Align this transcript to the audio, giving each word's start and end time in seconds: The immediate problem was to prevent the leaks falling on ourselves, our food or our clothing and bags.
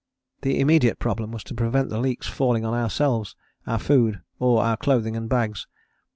The 0.41 0.59
immediate 0.59 0.97
problem 0.97 1.31
was 1.31 1.43
to 1.43 1.53
prevent 1.53 1.89
the 1.89 1.99
leaks 1.99 2.25
falling 2.25 2.65
on 2.65 2.73
ourselves, 2.73 3.35
our 3.67 3.77
food 3.77 4.19
or 4.39 4.63
our 4.63 4.75
clothing 4.75 5.15
and 5.15 5.29
bags. 5.29 5.67